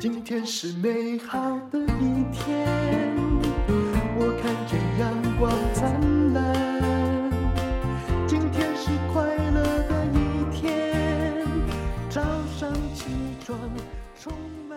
[0.00, 3.29] 今天是美好的一天，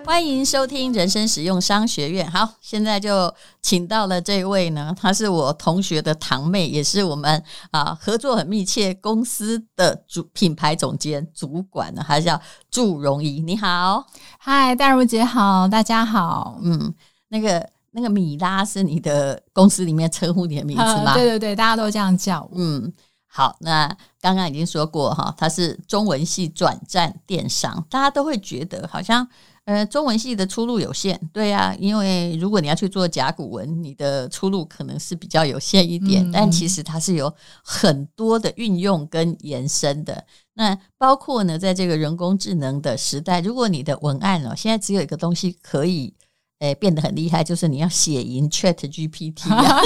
[0.05, 2.29] 欢迎收听人生实用商学院。
[2.29, 7.41] 好，现在就请到了这位呢，她是我同学的堂妹，也是我们
[7.71, 12.39] 啊合作很密切公司的主品牌总监主管呢，她叫
[12.69, 13.39] 祝荣怡。
[13.39, 14.05] 你好，
[14.37, 16.59] 嗨，大如姐好，大家好。
[16.61, 16.93] 嗯，
[17.29, 21.13] 那个那个米拉是你的公司里面称呼你的名字吗？
[21.13, 22.49] 呃、对对对，大家都这样叫我。
[22.55, 22.91] 嗯，
[23.25, 23.87] 好，那
[24.19, 29.25] 刚刚已经说过哈，他是中文系转战电商，大家都会觉得好像。
[29.65, 40.25] 呃，中文系的出路有限，对啊，因为如果你要去做甲骨文，你的出路可能是比较有限一点，嗯、但其实它是有很多的运用跟延伸的。
[40.55, 46.13] 那包括呢，在这个人工智能的时代，如果你的文案哦，现在只有一个东西可以，
[46.59, 49.79] 诶，变得很厉害，就是你要写赢 Chat GPT 啊。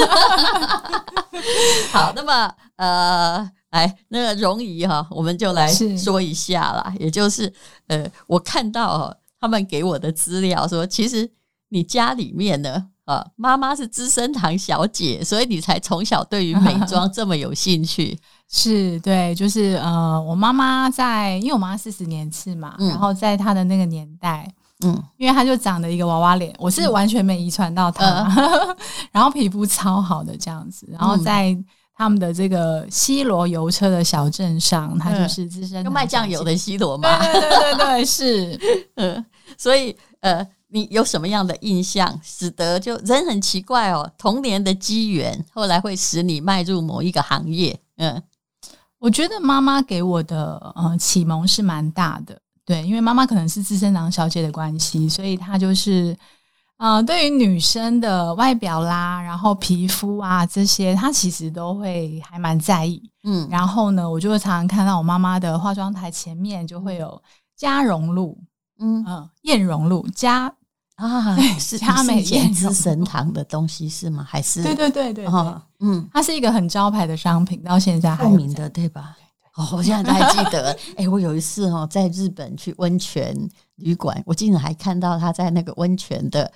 [1.93, 7.53] 好，那么呃，来那个容仪哈，我们就来说一下啦，也就是
[7.85, 9.17] 呃，我看到哦。
[9.39, 11.29] 他们给我的资料说，其实
[11.69, 18.17] 你家里面呢，啊，妈妈是资生堂小姐，所以你才从小对于美妆 这么有兴趣。
[18.49, 24.49] 是，对，就是呃，我妈妈在，因为我妈妈四十年次嘛，嗯、然后在她的那个年代，
[24.85, 28.05] 嗯，因为她就长得一个娃娃脸，我是完全没遗传到她，
[28.37, 28.75] 嗯、
[29.11, 31.57] 然后皮肤超好的这样子，然后在。
[31.97, 37.17] 他们的这个西螺油车的小镇上，他就是资深，就卖酱油的西螺嘛。
[37.17, 38.59] 对对对对，是。
[38.97, 39.25] 嗯，
[39.57, 47.75] 所以呃，你有什么样的印象，使得就人很奇怪哦，童年的机缘后来会使你迈入某一个行业？
[47.97, 48.21] 嗯，
[48.99, 56.15] 我觉得妈妈给我的呃启蒙是蛮大的，对，因为妈妈可能是资深长小姐的关系，所以她就是。
[56.77, 63.01] 嗯、呃，对于女生的外表啦，然后皮肤啊这些，她其实都会还蛮在意。
[63.23, 67.21] 嗯，然后呢，我就会常常看到我妈妈的化妆台前面就会有
[67.55, 68.37] 嘉荣露，
[68.79, 70.53] 嗯嗯，艳荣露嘉
[70.95, 74.23] 啊，是嘉美艳资神堂的东西是吗？
[74.27, 75.25] 还是对对对对，
[75.79, 79.17] 嗯，它是一个很招牌的商品，到现在还有名的，对吧？
[79.55, 80.71] 哦，我现在都还记得。
[80.97, 83.35] 哎、欸，我有一次哦，在日本去温泉
[83.77, 86.51] 旅馆，我竟然还看到他在那个温泉的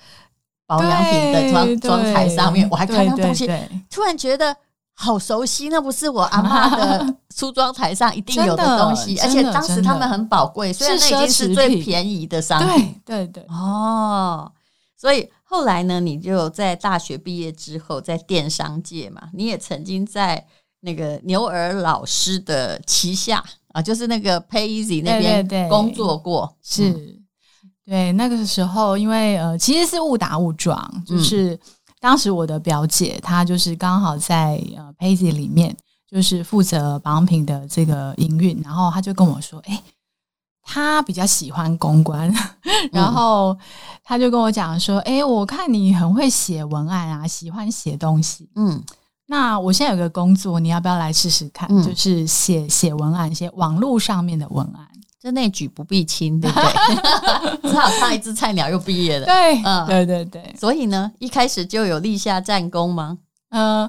[0.66, 3.50] 保养品的装装台上面，我还看到东西，
[3.90, 4.56] 突然觉得
[4.94, 5.68] 好熟悉。
[5.68, 13.00] 那不是我阿妈的梳妆台上一定有的东西，而且当时他们很宝贵，虽然那已经是最便宜的商品。
[13.04, 14.50] 对对对，哦，
[14.96, 20.46] 所以后来呢，你就在大学毕业之后，在电商界嘛，你也曾经在。
[20.84, 23.40] 那个牛尔老师的旗下
[23.72, 27.22] 啊，就是那个 PayEasy 那边工作过，对对对是，
[27.86, 31.58] 对那个时候，因为呃，其实是误打误撞，就是
[32.00, 35.76] 当时我的表姐她就是刚好在呃 PayEasy 里面，
[36.10, 39.82] 就是负责保养品的这个营运，然后她就跟我说，哎，
[40.62, 42.32] 她比较喜欢公关，
[42.92, 43.56] 然后
[44.04, 48.82] 她就跟我讲说，哎，我看你很会写文案啊，喜欢写东西，嗯。
[49.26, 51.66] 那我现在有个工作，你要不要来试试看？
[51.70, 54.86] 嗯、就是写写文案，写网络上面的文案，
[55.20, 57.70] 就内举不避亲，对不对？
[57.70, 59.24] 只好上一只菜鸟又毕业了。
[59.24, 60.54] 对，嗯，对对对。
[60.58, 63.16] 所以呢，一开始就有立下战功吗？
[63.50, 63.88] 呃，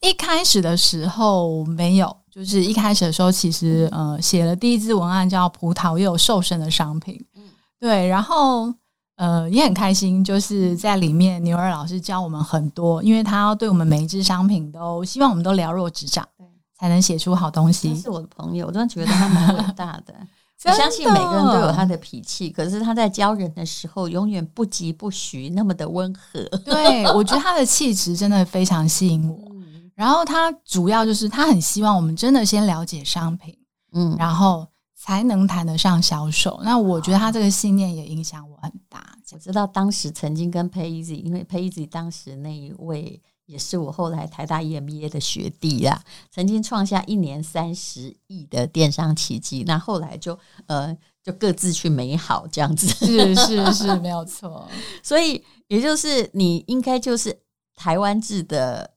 [0.00, 7.42] 一开始的时候没有，就是一开始的时候，其实呃，写了第一支文案叫葡萄柚瘦身的商品，嗯，
[7.80, 8.74] 对，然后。
[9.22, 16.44] 呃，也很开心，就是在里面，牛尔老师教我们很多，因为他要对我们每一支商品都希望我们都了若指掌，对，
[16.76, 17.94] 才能写出好东西。
[17.94, 20.12] 他是我的朋友，我真的觉得他蛮伟大的。
[20.12, 20.14] 的
[20.64, 26.42] 我相信每个人都有他的脾气，可是他在教人的时候，永远不疾不徐，那么的温和。
[26.64, 29.38] 对，我觉得他的气质真的非常吸引我。
[29.52, 33.56] 嗯、然后他主要就是他很希望我们真的先了解商品，
[33.92, 34.66] 嗯，然后。
[35.04, 36.60] 才能谈得上销售。
[36.62, 39.18] 那我觉得他这个信念也影响我很大。
[39.32, 46.00] 我知道当时曾经跟 PayEasy，因为 PayEasy 当时那一位也是我后来台大 EMBA 的学弟呀，
[46.30, 49.64] 曾经创下一年三十亿的电商奇迹。
[49.66, 54.68] 那后来就呃就各自去美好这样子，是 是是，没有错。
[55.02, 57.36] 所以也就是你应该就是
[57.74, 58.92] 台湾制的。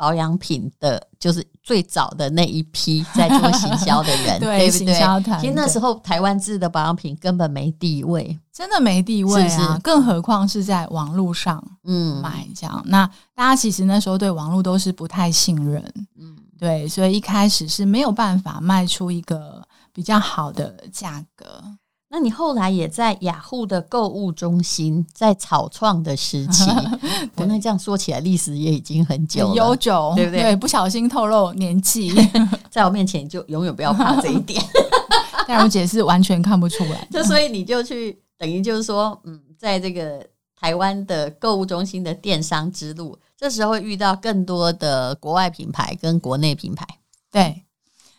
[0.00, 5.38] 保养品的，就是最早的那一批在做行销的人， 对，对不对？
[5.38, 9.48] 其实那时候台湾制的保养品根本没地位，真的没地位啊！
[9.50, 12.82] 是是更何况是在网络上，嗯，买这样。
[12.86, 15.84] 那大家其实那时候对网络都是不太信任，
[16.18, 19.62] 嗯，对，所以一开始是没有办法卖出一个
[19.92, 21.62] 比较好的价格。
[22.10, 26.64] 那你后来也在雅虎的购物中心，在草创的时期，
[27.36, 30.40] 我那这样说起来，历史也已经很久了，悠久，对不对？
[30.40, 32.14] 对，不小心透露年纪，
[32.70, 34.62] 在我面前你就永远不要怕这一点。
[35.46, 40.26] 但我姐是完全看不出来，就所以你就去，等于就是说，嗯，在这个
[40.58, 46.86] 台湾的购物中心的电商之路，这时候会遇到更多的国外品牌跟国内品牌，
[47.30, 47.64] 对。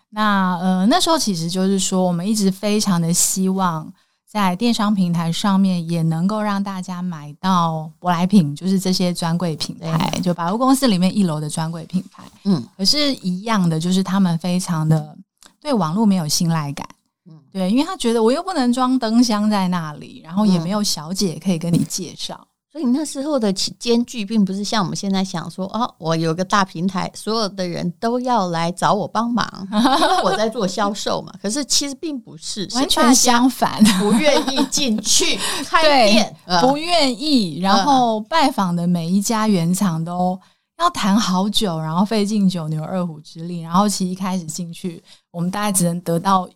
[0.10, 3.92] 那呃，那时候其实就是说，我们一直非常的希望
[4.28, 12.24] 在电商平台上面也能够让大家买到舶来品，就是这些专柜品牌，就百货公司里面一楼的专柜品牌。
[12.44, 15.16] 嗯，可是，一样的就是他们非常的
[15.62, 16.88] 对网络没有信赖感。
[17.28, 22.48] 嗯，对，因为他觉得我又不能装灯箱在那里，然后也没有小姐可以跟你介绍。
[22.72, 31.34] 所以那时候的间距，并不是像我们现在想说，哦，我有个大平台，所有的人都要来找我帮忙，因为我在做销售嘛。
[31.42, 35.36] 可是其实并不是，完全相反，不愿意进去
[35.66, 40.40] 开店，不愿意，然后拜访的每一家原厂都
[40.78, 46.48] 要谈好久，然后费尽九牛二虎之力，然后其实一开始进去，我们大概只能得到。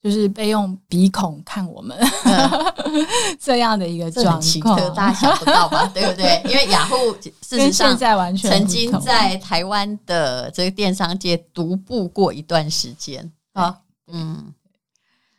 [0.00, 3.06] 就是被用鼻孔看我们、嗯、
[3.40, 5.90] 这样的一个状况，大家想不到吧？
[5.92, 6.40] 对不对？
[6.44, 6.94] 因为雅虎
[7.42, 13.80] 事实上现在完全曾经在台湾的这个电商界独步过一段时间啊。
[14.06, 14.54] 嗯，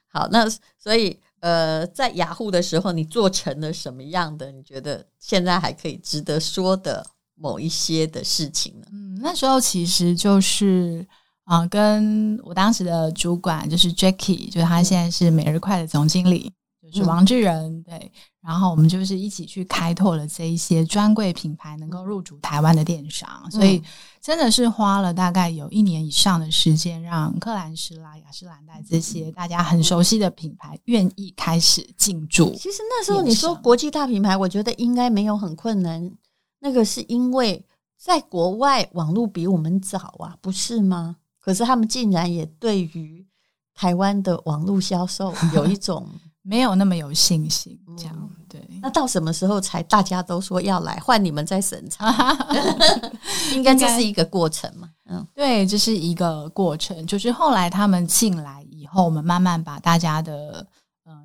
[0.09, 0.45] 好，那
[0.77, 4.51] 所以呃，在雅虎的时候，你做成了什么样的？
[4.51, 7.05] 你觉得现在还可以值得说的
[7.35, 8.87] 某一些的事情呢？
[8.91, 11.07] 嗯，那时候其实就是。
[11.49, 16.53] 啊，跟我当时的主管就是 Jackie，就是他现在是每日快的总经理，
[16.93, 18.11] 就是王志仁，对。
[18.41, 23.81] 然后我们就是一起去开拓了这一些专柜品牌能够入驻台湾的电商，所以
[24.21, 32.53] 真的是花了大概有一年以上的时间，让克兰诗啦、雅诗兰黛这些大家很熟悉的品牌愿意开始进驻。
[32.53, 36.11] 其实那时候你说国际大品牌，我觉得应该没有很困难，
[36.59, 37.65] 那个是因为
[37.97, 41.17] 在国外网络比我们早啊，不是吗？
[41.49, 43.25] 可是他们竟然也对于
[43.73, 46.07] 台湾的网络销售 有一种
[46.43, 48.61] 没有那么有信心，这样对。
[48.83, 52.37] 那到什么时候才大家都说要来换你们在审查？
[53.55, 54.87] 应该这是一个过程嘛？
[55.09, 57.03] 嗯，对，这是一个过程。
[57.07, 60.67] 就是后来他们进来以后，我们慢慢把大家的。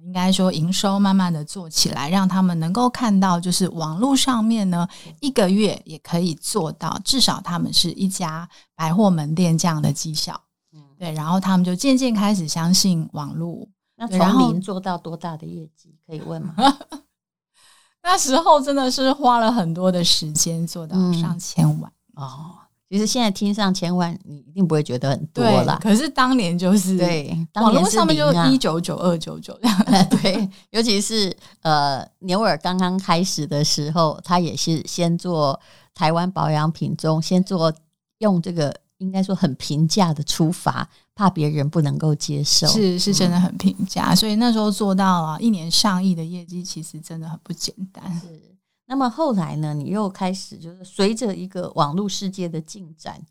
[0.03, 4.87] 应该说，营收慢慢的做起来，让他们能够看到，就是网络上面呢，
[5.21, 10.41] 一个月也可以做到，至少他们是一家百货门店这样的绩效。
[10.73, 13.67] 嗯，对，然后他们就渐渐开始相信网络。
[13.97, 16.55] 那从零做到多大的业绩，可以问吗？
[18.03, 22.59] 那时候真的是花了很多的时间，做到上千万，嗯、哦。
[22.91, 25.79] 其实现在听上千万，你一定不会觉得很多了。
[25.83, 29.85] 可是当年就是对，网络上面就一九九二九九这样。
[30.11, 35.59] 对，尤其是呃牛尔刚刚开始的时候，他也是先做
[35.95, 37.73] 台湾保养品中，先做
[38.19, 42.67] 用这个应该说很平价的出发，怕别人不能够接受。
[42.69, 48.05] 是是真的很平价，嗯、所以那时候做到啊一年上亿的业绩，其实真的很不简单。
[48.21, 48.54] 是。
[48.87, 49.73] 那么后来呢？
[49.73, 53.25] 你又开始就是随着一个网络世界的进展，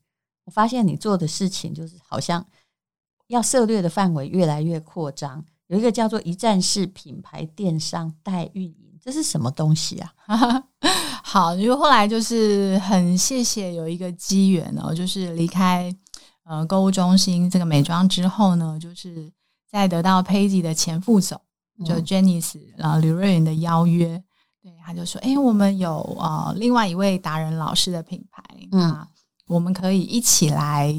[0.46, 2.44] 我发现你做的事情就是好像
[3.28, 5.46] 要涉猎的范围越来越扩张。
[5.68, 10.14] 有一个叫做一站式品牌电商代运营，这是什么东西啊？
[11.24, 15.96] 好，因为后来就是很谢谢有一个机缘哦，就是离开
[16.46, 19.32] 呃购物中心这个美妆之后呢，就是
[19.70, 21.40] 在得到 Paisley 的前副总
[21.86, 24.24] 就 Janice 然后吕瑞云的邀约。
[24.64, 28.42] 对，他就说：“哎，我们有呃另外一位达人老师的品牌，
[28.72, 29.06] 嗯，
[29.48, 30.92] 我们可以一起来，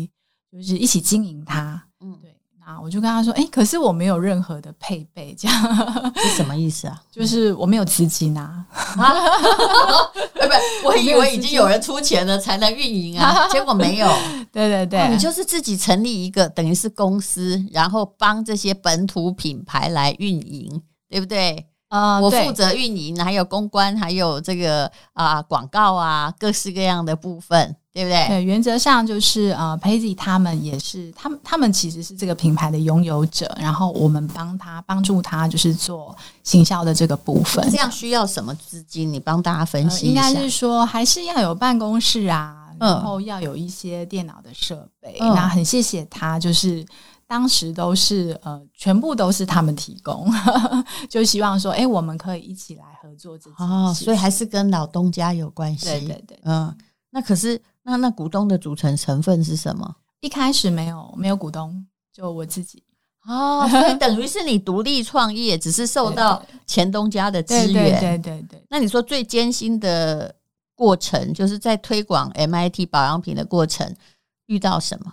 [0.52, 1.83] 就是一起经营它。
[2.00, 2.37] 嗯，对。
[2.66, 5.56] 那我就跟他说：哎，可是我没有任何的配备，这样
[6.16, 7.02] 是什么意思啊？
[7.11, 8.64] 就是我没有资金啊！
[8.73, 9.12] 啊，
[10.12, 14.09] 不，我以为已经有人出钱了才能运营啊，结果没有。
[14.50, 28.26] 对对对，你就是自己成立一个等于是公司，然后帮这些本土品牌来运营，对不对？”呃，我负责运营，还有公关，还有这个啊广告啊，各式各样的部分，对不对？
[28.26, 37.64] 对，原则上就是呃，Paisley 他们也是，他们他们其实是这个品牌的拥有者，然后我们帮他帮助他，就是做行销的这个部分。
[37.71, 39.12] 这样需要什么资金？
[39.12, 40.23] 你帮大家分析一下。
[40.23, 45.17] 呃，应该是说，还是要有办公室啊，然后要有一些电脑的设备。
[45.21, 46.85] 嗯，那很谢谢他，就是。
[47.35, 50.31] 当时都是呃，全部都是他们提供，
[51.11, 53.67] 就希望说，哎、欸，我们可以一起来合作这件。
[53.67, 55.87] 哦，所以还是跟老东家有关系。
[55.87, 56.73] 对对对，嗯，
[57.11, 59.97] 那可是那那股东的组成成分是什么？
[60.21, 62.81] 一开始没有没有股东，就我自己。
[63.26, 68.00] 哦，所以等于是你独立创业，只是受到 前东家的支援。
[68.00, 68.64] 对对对对。
[68.71, 70.33] 那你说最艰辛的
[70.76, 73.93] 过程，就是在推广 MIT 保养品的过程，
[74.47, 75.11] 遇到什么？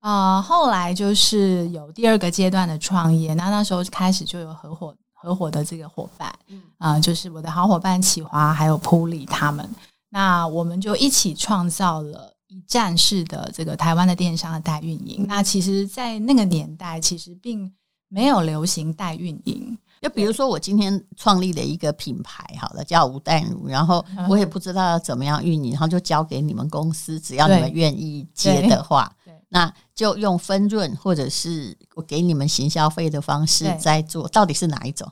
[0.00, 9.68] 啊、呃，后来就是有第二个阶段的创业，那那时候开始就有合伙合伙的这个伙伴，嗯啊、呃，就是我的好伙伴启华还有普里他们，
[10.08, 15.26] 那我们就一起创造了一站式的这个台湾的电商的代运营。
[15.28, 17.70] 那其实，在那个年代，其实并
[18.08, 19.76] 没有流行代运营。
[20.00, 29.12] 就比如说，我今天创立了一个品牌，好了，叫吴淡如，然后我也不知道要怎么样运营，然后就交给你们公司，只要你们愿意接的话。
[29.50, 35.10] 那就用分润或者是我给你们行消费的方式在做，到底是哪一种？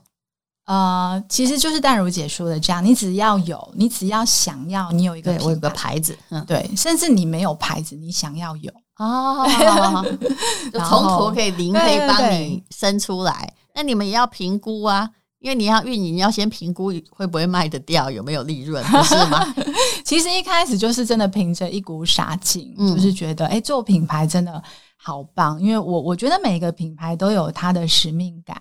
[0.64, 9.47] 呃，其实就是淡如姐说的这样，你只要有，你只要想要，你有一个，我有个牌子，嗯，对，甚至你没有牌子，你想要有哦，
[10.73, 15.11] 就从头可以零可以帮你生出来，那你们也要评估啊。
[15.40, 19.54] 因为你要运营，你要先评估会不会卖得掉，有没有利润，不是吗？
[20.04, 24.62] 其实一开始就是真的凭着一股傻劲，嗯、就是觉得哎、欸，做品牌真的
[24.97, 25.61] 好棒。
[25.61, 28.61] 因为我我觉得每个品牌都有它的使命感，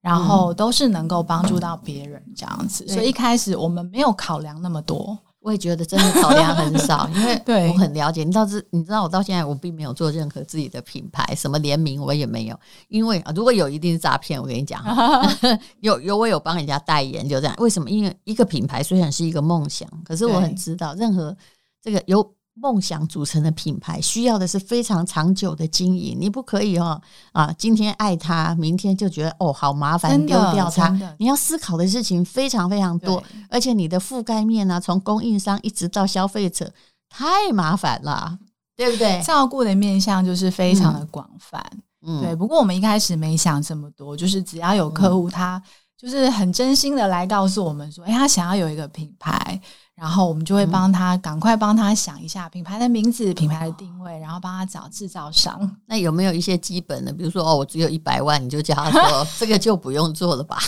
[0.00, 2.84] 然后都是能够帮助到别人这样子。
[2.86, 5.18] 嗯、所以一开始我们没有考量那么多。
[5.42, 8.22] 我也觉得真的考量很少， 因为我很了解。
[8.22, 12.58] 你知道，你知道我到现在我并没有做任何自己的品牌，什么联名我也没有。
[12.88, 14.40] 因为如果有，一定是诈骗。
[14.40, 14.82] 我跟你讲，
[15.80, 17.54] 有有我有帮人家代言，就这样。
[17.58, 17.90] 为什么？
[17.90, 21.36] 因为一个品牌虽然是一个梦想，可是我很知道，任何
[21.82, 22.34] 这个有。
[22.54, 27.00] 梦想组成的品牌需要的是非常长久的经营，你不可以哦
[27.32, 30.88] 啊，今天爱它，明天就觉得哦好麻烦，丢掉它。
[31.18, 36.70] 你要思考的事情非常非常多，而且你的覆盖面呢、啊，从供应商一直到消费者，
[37.08, 38.38] 太麻烦了，
[38.76, 39.22] 对不对？
[39.22, 41.64] 照顾的面向就是非常的广泛，
[42.06, 42.36] 嗯，对。
[42.36, 45.60] 不过我们一开始没想这么多，就是只要有客户他
[45.96, 49.58] 就是很真心的来告诉我们说，哎，他想要有一个品牌。
[50.02, 55.70] 然后我们就会帮他赶快帮他想一下品牌的名字、品牌的定位，然后帮他找制造商。
[55.86, 57.12] 那有没有一些基本的？
[57.12, 60.58] 比如说哦，我只有一百万，你就叫他说 这个就不用做了吧？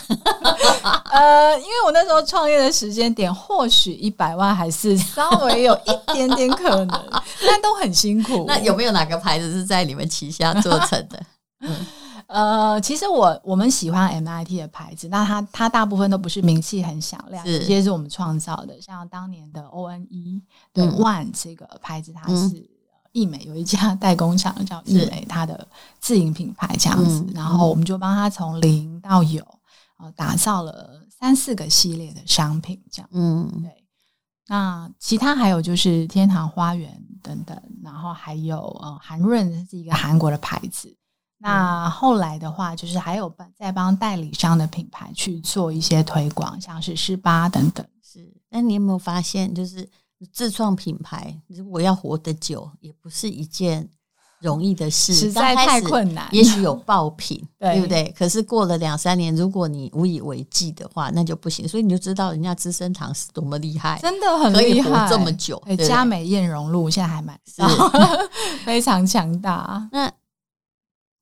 [1.10, 7.10] 呃，因为我那时候创业的时间点，或许一百万还是稍微有一点点可能，
[7.44, 8.44] 但都很辛苦。
[8.46, 11.20] 那有没有哪个牌子是在你们旗下做成的？
[11.62, 11.74] 嗯
[12.34, 18.80] 呃，其实我我们喜欢 MIT 的牌子，那它它大部分都不是名气很响亮，这些是我们创造的。
[18.80, 22.68] 像当年的 ONE 对 One 这个牌子，它是
[23.12, 25.64] 易美有一家 代工厂叫易美，它的
[26.00, 27.24] 自营品牌这样子。
[27.32, 29.40] 然后我们就帮他从零到有，
[29.98, 33.08] 呃打造了三四个系列的商品，这样。
[33.12, 33.70] 嗯，对。
[34.48, 40.96] 那其他还有就是天堂花园等等，然后还有呃韩润是一个韩国的牌子。
[41.46, 47.84] 那后来的话，就是还有帮在帮代理商的品牌去做一些推广，像是施巴等等。
[48.02, 49.86] 是，那你有没有发现，就是
[50.32, 53.86] 自创品牌，如果要活得久，也不是一件
[54.40, 56.26] 容易的事，实在太困难。
[56.32, 58.10] 也许有爆品， 对不对？
[58.16, 61.68] 可是过了两三年，如果你无以为继的话，那就不行。
[61.68, 65.62] 所以你就知道人家资生堂是多么厉害，真的很厉害，这么久。
[65.86, 67.60] 佳美艳荣露现在还蛮是
[68.64, 69.86] 非常强大。
[69.92, 70.10] 那。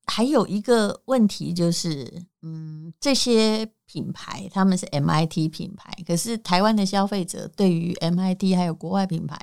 [0.07, 9.39] 还有一个问题就是，嗯，这些品牌他们是 MIT 品牌，可是台湾的消费者对于 MIT 还有国外品牌，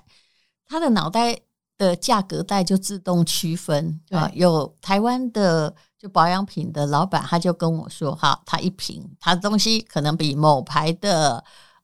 [0.68, 1.40] 他的脑袋
[1.78, 4.30] 的价格带就自动区分啊。
[4.34, 11.44] 有台湾的就保养品的老板，他就跟我说：“哈，他一瓶他的东西可能比某牌的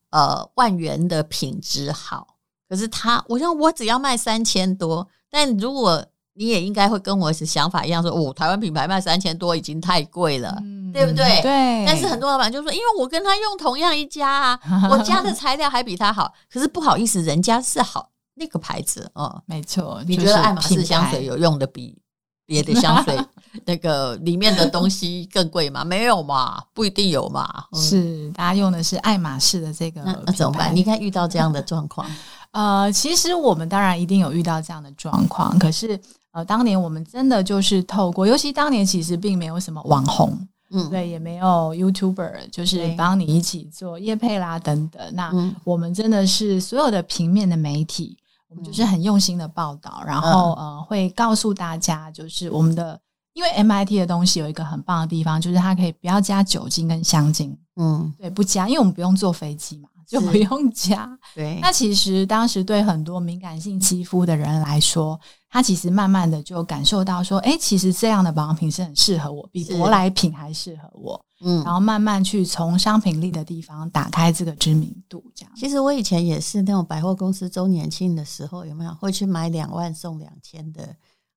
[0.09, 2.35] 呃万元的品质好，
[2.67, 6.05] 可是他，我想我只要卖三千多，但如果。”
[6.37, 11.41] 你也应该会跟我是想法一样说，说哦，台湾品牌卖三千多已经太贵了，嗯、对不对？
[11.41, 11.85] 对。
[11.87, 14.59] 但是很多老板就说，因为我跟他用同样一家啊，
[14.91, 19.41] 我家的材料还比他好，可是不好意思，人家是好那个牌子哦。
[19.45, 21.97] 没错，你觉得爱马仕香水有用的比
[22.45, 23.17] 别的香水
[23.65, 25.85] 那个里面的东西更贵吗？
[25.85, 27.47] 没有嘛，不一定有嘛。
[27.71, 30.75] 嗯、是，大家用的是爱马仕的这个，那，那怎么办？
[30.75, 32.05] 你看遇到这样的状况，
[32.51, 35.97] 呃，其实我们当然一定有遇到这样的状况，可是。
[36.35, 40.37] 呃，当年我们真的就是透过，尤其当年其实并没有什么网红，
[40.71, 45.01] 嗯，对，也没有 YouTuber，就是帮你一起做业配啦等等。
[45.13, 45.31] 那
[45.63, 48.17] 我们真的是所有的平面的媒体，
[48.49, 52.99] 我们就是很用心的报道，然后呃，会告诉大家，就是我们的，
[53.31, 59.87] 因为 MIT 的东西有一个很棒的地方，就是它可以不要加酒精跟香精，嗯，对，不加，因为我们不用坐飞机嘛。
[60.07, 61.17] 就不用加。
[61.33, 65.19] 对，那其实当时对很多敏感性肌肤的人来说，
[65.49, 71.25] 他其实慢慢的就感受到说，哎，其实这样的保养品是很适合我，比舶来品还适合我。
[71.41, 75.51] 嗯，然后慢慢去从商品力的地方打开这个知名度，这样。
[75.55, 80.87] 其实我以前也是那种百货公司周年庆的时候，有没有会去买两万送两千的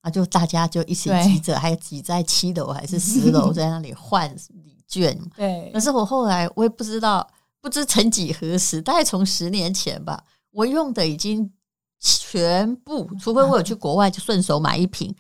[0.01, 0.09] 啊？
[0.09, 4.33] 就大家就一起挤着，还挤在七楼还是十楼， 在那里换
[4.65, 5.19] 礼券。
[5.37, 5.69] 对。
[5.73, 7.27] 可是我后来我也不知道，
[7.69, 11.53] 不知曾几何时，大概从十年前吧，我用的已经
[12.01, 15.15] 全部，除非我有去国外就顺手买一瓶。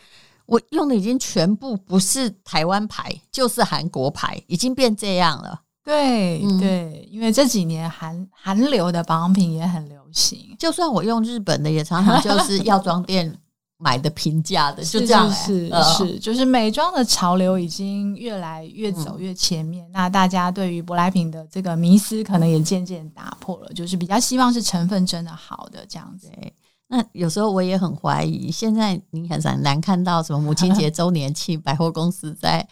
[0.46, 5.60] 我用的已经全部不是台湾牌，就是韩国牌，已经变这样了。
[5.84, 10.56] 对、嗯、对，因为这几年韩韩流的保养品也很流行。
[10.58, 13.38] 就算我用日本的，也常常就是药妆店
[13.80, 15.46] 买的平价的，就这样、欸。
[15.46, 19.86] 是是，就是美妆的潮流已经越来越走越前面。
[19.86, 26.28] 嗯、那大家对于舶来品的这个迷思，可能也渐渐打破了，就是比较希望是成分真的好的这样子。
[26.88, 32.66] 那有时候我也很怀疑，现在你很难看到什么母亲节 周年庆，百货公司在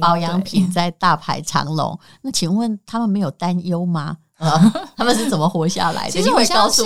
[0.00, 1.96] 保养品在大排长龙。
[2.22, 4.16] 那请问他们没有担忧吗？
[4.96, 6.10] 他们是怎么活下来的？
[6.10, 6.84] 其实我相信。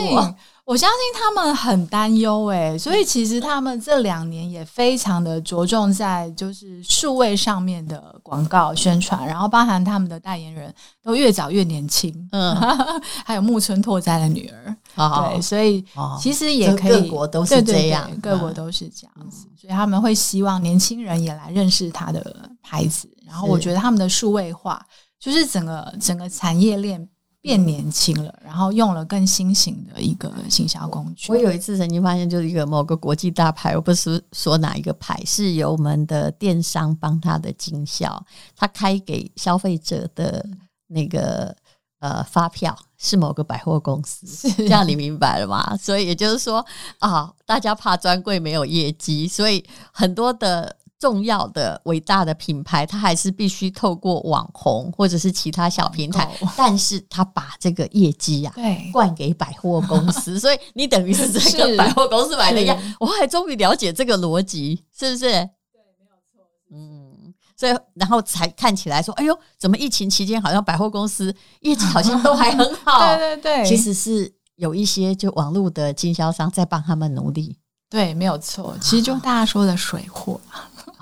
[0.64, 12.54] 我相信他们很担忧诶，所以其实他们这两年也非常的着重在就是数位上面的广告宣传，然后包含他们的代言人都越早越年轻，嗯，
[13.26, 15.84] 还有木村拓哉的女儿，哦、对，所以
[16.20, 24.80] 其实也可以，各国都是这样，对对对，各国都是这样子，所以他们会希望年轻人也来认识他的牌子，然后我觉得他们的数位化
[25.18, 27.08] 就是整个整个产业链。
[27.42, 31.30] 变年轻了，然后用了更新型的一个行销工具。
[31.32, 38.24] 我有一次曾经发现，就是一个某个国际大牌，我不是说哪一个牌，是由我们的电商帮他的经销，
[38.56, 40.46] 他开给消费者的
[40.86, 41.54] 那个
[41.98, 45.76] 呃发票是某个百货公司，这样你明白了吗？
[45.76, 46.64] 所以也就是说
[47.00, 50.76] 啊，大家怕专柜没有业绩，所以很多的。
[51.02, 62.80] 重要的伟大的品牌，它还是必须透过网红或者是其他小平台，但是他把这个业绩呀、啊，对，灌给百货公司，所以你等于是 在跟百货公司买的一样。
[63.00, 65.24] 我后来终于了解这个逻辑，是不是？
[65.24, 66.46] 对，没有错。
[66.70, 73.04] 嗯，所以然后才看起来说，哎呦，怎么疫情期间好像百货公司业绩好像都还很好？
[73.18, 77.58] 对对对，其实是有一些就网络的经销商在帮他们努力。
[77.90, 78.74] 对，没有错。
[78.80, 80.40] 其实就大家说的水货。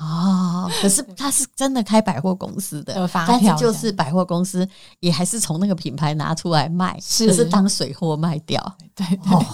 [0.00, 4.66] 哦，可是他是真的开百货公司的，但是就是百货公司
[5.00, 8.58] 也还是从那个品牌拿出来卖，是，就是当水货卖掉。
[8.94, 9.44] 对对，对、哦，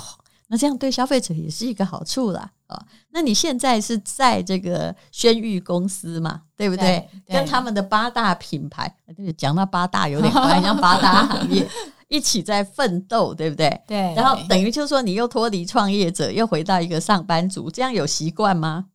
[0.47, 2.49] 那这样对消费者也是一个好处啦。
[2.69, 7.09] 啊、哦，那你现在是在这个轩誉公司嘛，对不对？
[7.27, 8.95] 跟他们的八大品牌，
[9.37, 11.69] 讲到八大有点关系，像八大行业
[12.07, 13.83] 一起在奋斗，对不对？
[13.85, 14.15] 对。
[14.15, 18.87] 然后等于就是说，你又脱离创业者，又回到一个上班族，这样有习惯吗？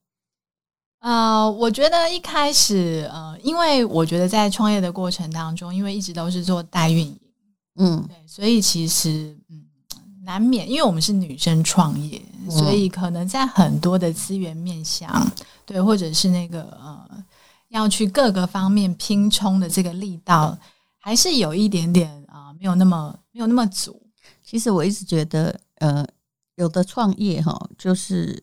[1.01, 7.19] 啊、呃，我觉得一开始，呃，因为我觉得在创业的过程当中，因为一直都是做代运营，
[7.77, 9.65] 嗯，对，所以其实，嗯，
[10.23, 15.09] 难免，因为我们是女生创业，嗯、所以可能在很多的资源面向，
[15.65, 17.23] 对，或者是那个呃，
[17.69, 20.55] 要去各个方面拼冲的这个力道，
[20.99, 23.99] 还是有一点点啊、呃，没有那么没有那么足。
[24.43, 26.05] 其实我一直觉得，呃，
[26.57, 28.39] 有的创业哈，就是。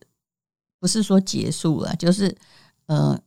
[0.81, 2.37] 不是说结束了，就是，
[2.87, 3.21] 呃，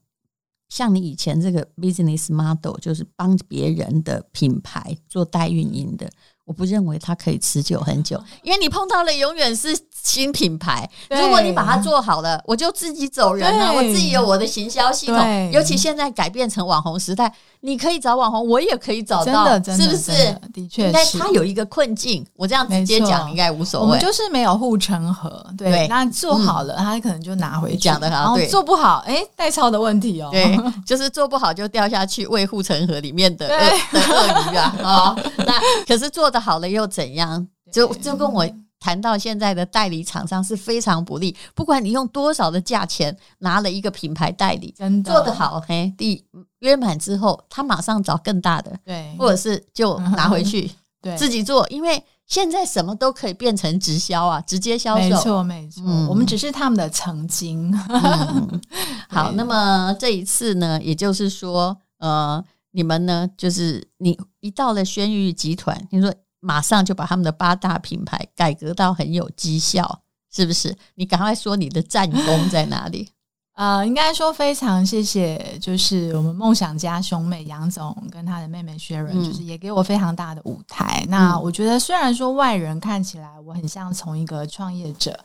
[0.68, 6.10] 像你以前这个 business model，就是帮别人的品牌做代运营的。
[6.52, 10.86] 我不认为它可以持久很久，因为你碰到了永远是新品牌。
[11.08, 15.50] 如果你把它做好了，我就自己走人了，我自己有我的行销系统。
[15.50, 20.12] 尤其现在改变成网红时代，你可以找网红，我也可以找到，是不是？
[20.52, 23.86] 的确，但他有一个困境，我这样直接讲应该无所谓。
[23.86, 35.54] 我们就是没有护城河，对，那做好了，他可能就拿回去讲的，然后做不好，哎，代操的问题哦，对，就是做不好就掉下去喂护城河里面的鳄的鳄鱼啊，啊，那
[35.86, 36.32] 可是做。
[36.32, 37.46] 的好了又怎样？
[37.72, 38.46] 就就跟我
[38.78, 41.34] 谈到现在的代理厂商是非常不利。
[41.54, 46.22] 不管你用多少的价钱拿了一个品牌代理，真的做得好，嘿，第
[46.58, 51.66] 约满之后，他马上找更大的，对，或者是就拿回去， 对，自己做。
[51.70, 55.84] 因为现在什么都可以变成直销啊，直接销售，没错没错。
[55.86, 57.72] 嗯，我们只是他们的曾经。
[57.88, 58.60] 嗯，
[59.08, 62.44] 好，那么这一次呢，也就是说，呃。
[62.74, 63.28] 你们呢？
[63.36, 66.10] 就是你一到了轩誉集团，你说
[66.42, 70.00] 马上就把他们的八大品牌改革到很有绩效，
[70.30, 70.76] 是不是？
[70.96, 73.08] 你赶快说你的战功在哪里？
[73.56, 81.06] 呃，应该说非常谢谢，就是我们梦想家兄妹杨总跟他的妹妹 Sharon，嗯，就是也给我非常大的舞台。
[81.08, 85.18] 那我觉得虽然说外人看起来我很像从一个创业者。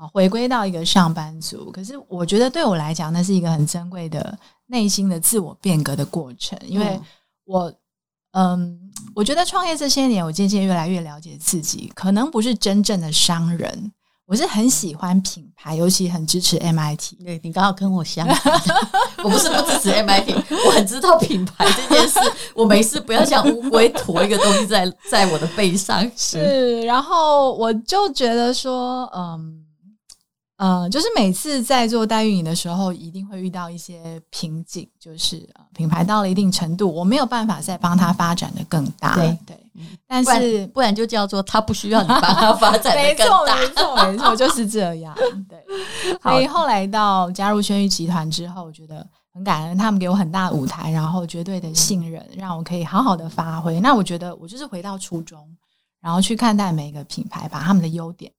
[0.00, 1.70] 啊，回归到一个上班族。
[1.70, 6.98] 可是我觉得对我来讲，那是一个很珍贵的内心的自我变革的过程，因为
[7.44, 7.70] 我
[8.32, 8.78] 嗯，
[9.14, 13.92] 我觉得创业这些年，我渐渐越来越了解自己，可能不是真正的商人。
[14.26, 17.14] 我是很喜欢品牌，尤其很支持 MIT。
[17.24, 18.60] 对，你刚好跟我相反，
[19.24, 22.20] 我不是不支持 MIT，我很知道品牌这件事。
[22.54, 26.08] 我没事不要像乌龟驮一个东西在在我的背上。
[26.16, 29.59] 是，然后我就觉得说，嗯。
[30.60, 39.14] 呃，就是每次在做代运营的时候，一定会遇到一些瓶颈，就是品牌到了一定程度，我没有办法再帮他发展的更大。
[39.14, 39.56] 对对，
[40.06, 43.56] 但是不然，就叫做他不需要你帮他发展的更大。
[43.56, 45.16] 没错，没错，没错，就是这样。
[45.48, 45.64] 对，
[46.22, 53.80] 所以后来到加入轩玉集团之后，我觉得很感恩他们给我很大的舞台，然后绝对的信任，让我可以好好的发挥。
[53.80, 55.38] 那我觉得我就是回到初衷，
[56.02, 58.30] 然后去看待每一个品牌，把他们的优点。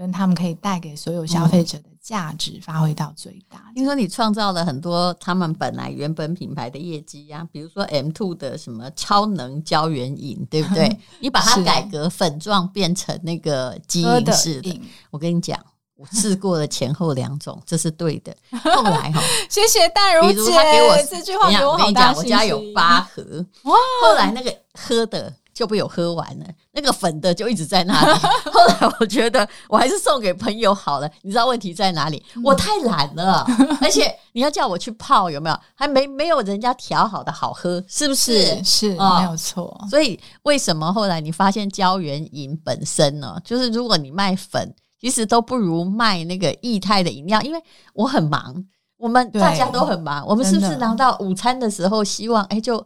[0.00, 3.70] 跟他们可以带给所有消费者的价值发挥到最大。
[3.74, 10.98] 听说你创造了很多他们本来原本品牌的业绩呀，比如说 M Two 的什么超能胶原饮，对不对？
[11.20, 14.80] 你把它改革粉状变成那个基因式的。
[15.10, 15.62] 我跟你讲，
[15.96, 18.34] 我试过了前后两种， 这是对的。
[18.58, 22.32] 后来哈， 谢谢淡如姐，比如他给我这句话给我好大信心。
[22.32, 23.74] 我家有八盒，哇！
[24.02, 25.30] 后来那个喝的。
[25.60, 28.18] 就被我喝完了，那个粉的就一直在那里。
[28.50, 31.10] 后来我觉得我还是送给朋友好了。
[31.20, 32.24] 你知道问题在哪里？
[32.42, 33.44] 我太懒了，
[33.82, 35.60] 而且你要叫我去泡，有没有？
[35.74, 38.64] 还没没有人家调好的好喝，是不是？
[38.64, 39.78] 是，没有错。
[39.90, 43.38] 所以为什么后来你发现胶原饮本身呢？
[43.44, 48.64] 就是如果你卖粉，其实都不如卖那个液态的饮料，因为我很忙，
[48.96, 50.26] 我们大家都很忙。
[50.26, 52.82] 我们是不是拿到午餐的时候，希望哎就。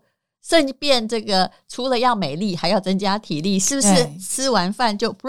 [0.46, 4.18] 顺便这个除了要美丽，还要增加体力，是不是？
[4.18, 5.28] 吃完饭就不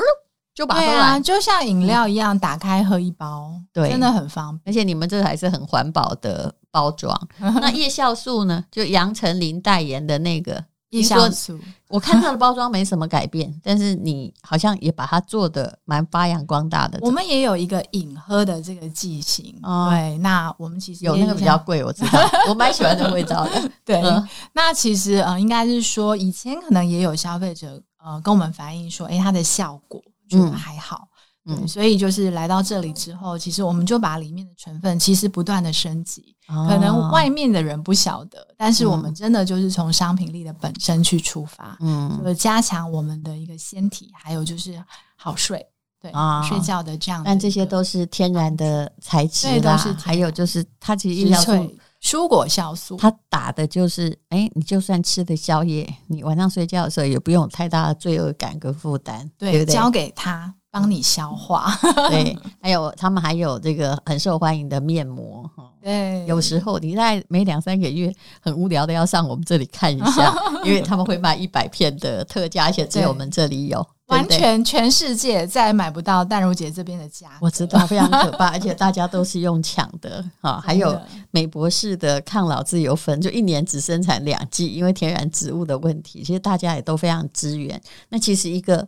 [0.53, 0.95] 就把它喝完？
[0.95, 4.61] 对啊，就像饮料一样，打开喝一包，对，真的很方便。
[4.65, 7.17] 而且你们这还是很环保的包装。
[7.39, 8.65] 那叶孝素呢？
[8.69, 10.65] 就杨丞琳代言的那个。
[10.99, 16.99] 叶酵素， 我看它的包装没什么改变，但是你好像也把它做的蛮发扬光大的。
[17.01, 23.71] 我们也有一个饮喝的这个剂型，哦、对，那我们其实有那个比较贵，我知道，我蛮喜欢这个味道的。
[23.85, 31.07] 对，嗯、那其实呃，应该是说以前可能也有消费者呃跟我们反映说，哎、欸，它的效果觉得还好。
[31.09, 31.15] 嗯
[31.47, 44.83] 嗯，所以就是来到这里之后，其实我们就把里面的成分其实不断的升级，哦、可能外面的人不晓得，但是我们真的就是从商品力的本身去出发，嗯，就是加强我们的一个纤体，还有就是
[45.15, 45.63] 好睡，
[46.01, 59.75] 对，哦、睡觉的这样的，但这些都是天然的材质啦，都是还有就是它其实酵素、蔬果酵素，它打的就是，哎、欸，你就算吃的宵夜，你晚上睡觉的时候也不用有太大的罪恶感跟负担，对，对不对？
[59.75, 60.51] 交给他。
[60.75, 61.73] 帮你消化，
[62.11, 70.35] 对， 还有他们还有这个很受欢迎的面膜哈，对，有时候你在每两三个月很无聊的要上我们这里看一下，
[70.65, 80.99] 因为他们会卖一百片的特价，而且只有我们这里有，对完全全世界再也买不到淡如姐这边的价，我知道非常可怕，而且大家都是用抢的啊，还有
[81.31, 87.81] 美博士的抗老自由粉，就一年只生产两剂，因为天然植物的问题，其实大家也都非常支援。
[88.09, 88.85] 那其实一个。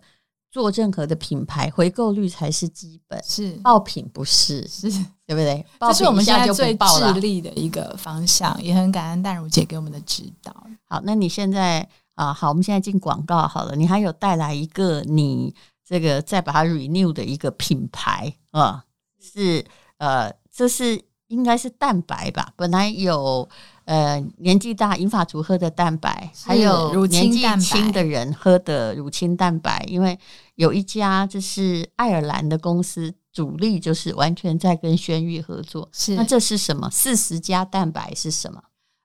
[0.50, 4.90] 做任何的品牌，回购率才是基本，是爆品不是，是
[5.28, 5.66] 对不对？
[5.80, 10.56] 这是我们现在最致力的一个方向，也很感恩淡如姐给我们的指导。
[10.86, 13.76] 好，那你现在啊，好，我们现在进广告好了。
[13.76, 15.54] 你还有带来一个你
[15.86, 18.86] 这个再把它 renew 的一个品牌啊，
[19.20, 19.66] 是
[19.98, 22.54] 呃，这是应该是蛋白吧？
[22.56, 23.48] 本来有。
[23.88, 30.20] 呃，年纪大银发族喝的蛋白，还有年纪轻的人喝的乳清蛋白，因为
[30.56, 35.88] 有一家就是爱尔兰的公司，主力就是完全在跟轩玉合作。
[35.94, 36.90] 是，那这是什么？
[36.92, 38.62] 四十加蛋白是什么？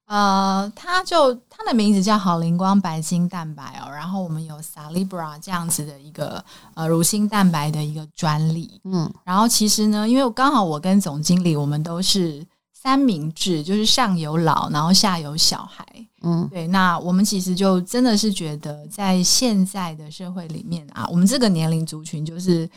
[0.09, 3.89] 呃，它就它的名字叫好灵光白金蛋白哦。
[3.89, 8.81] 然后我们有 Salibra 这样子的一个呃乳清蛋白的一个专利。
[8.83, 12.45] 嗯，然后其实呢，因为刚好我跟总经理我们都是。
[12.83, 15.87] 三明治就是上有老，然后下有小孩，
[16.23, 16.67] 嗯，对。
[16.67, 22.69] 那我们其实就真的是觉得，在现在的社会里面啊，我们这个年龄族群就是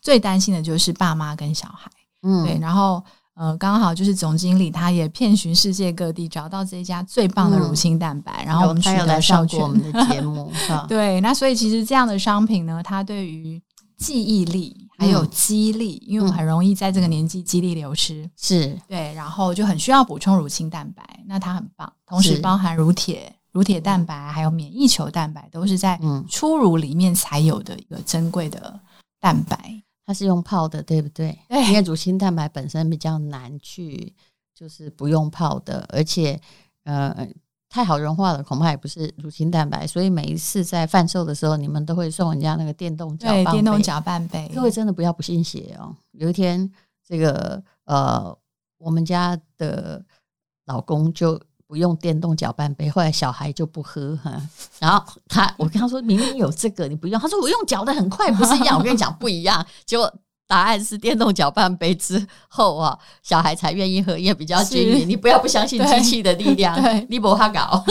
[0.00, 1.88] 最担心的就是爸妈跟小孩，
[2.24, 2.58] 嗯，对。
[2.58, 3.00] 然后
[3.34, 10.50] 呃，刚好就是总经理他也遍寻世界各地，找到这一家最棒的乳清蛋白，嗯、然后我们取得授权，我们的节目，
[10.88, 11.20] 对。
[11.20, 13.62] 那所以其实这样的商品呢，它对于
[14.02, 14.88] 记忆力。
[14.98, 18.78] 还有肌力，因为我很容易在这个年纪肌力流失，是。
[18.86, 28.78] 对，然后就很需要补充乳清蛋白，那它很棒，同时包含乳铁、乳铁蛋白，还有免疫球蛋白，都是在初乳里面才有的一个珍贵的
[29.18, 29.82] 蛋白。
[30.06, 31.36] 它是用泡的，对不对？
[31.48, 34.14] 对，因为乳清蛋白本身比较难去，
[34.54, 36.40] 就是不用泡的，而且
[36.84, 37.26] 呃
[37.72, 39.86] 太好融化了，恐怕也不是乳清蛋白。
[39.86, 43.44] 所以每一次在贩售的时候，你们都会送人家那个电动搅拌杯。
[43.44, 44.52] 对，电动搅拌杯。
[44.54, 45.96] 各位真的不要不信邪哦。
[46.12, 46.70] 有一天，
[47.08, 48.36] 这个呃，
[48.76, 50.04] 我们家的
[50.66, 51.40] 老公就。
[51.64, 54.30] 不用电动搅拌杯，后来小孩就不喝哈。
[54.78, 57.18] 然后他，我跟他说明明有这个，你不用。
[57.18, 58.76] 他说我用搅的很快，不是一样？
[58.78, 59.66] 我跟你讲不一样。
[59.86, 60.14] 结果
[60.52, 65.08] 答案是电动搅拌杯之后啊，小孩才愿意喝，也比较均匀。
[65.08, 67.82] 你不要不相信机器的力量，你不怕搞。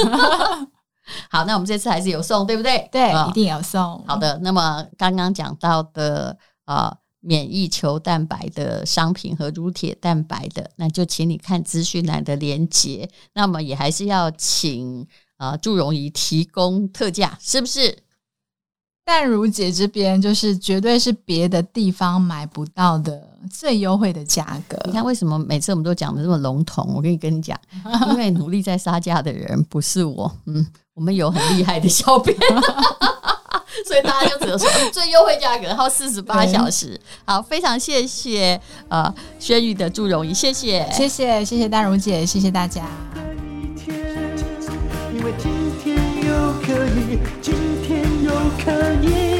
[1.31, 2.87] 好，那我们这次还是有送，对不对？
[2.91, 4.03] 对，一定有送。
[4.05, 6.95] 好的，那么刚刚讲到的啊。
[7.23, 13.07] 免疫球蛋白的商品和乳铁蛋白的，那就请你看资讯栏的连接。
[13.35, 17.95] 那么也还是要请啊祝融仪提供特价，是不是？
[19.11, 23.21] 淡如姐这边就是绝对是别的地方买不到的
[23.51, 24.79] 最优惠的价格。
[24.85, 26.93] 你看为什么每次我们都讲的这么笼统？
[26.95, 27.59] 我跟你跟你讲，
[28.11, 32.33] 因为努力在杀价的人不是我，嗯，我们有很厉害的小编。
[33.85, 36.97] 所以大家就只能说最优惠价格，然后四十八小时。
[37.25, 42.85] 好，非常谢谢呃轩宇的祝融仪，谢谢，谢谢，谢谢丹如姐，谢谢大家。
[45.13, 45.51] 因为今
[45.83, 47.19] 天又可以，
[48.63, 48.71] 可
[49.01, 49.30] 以。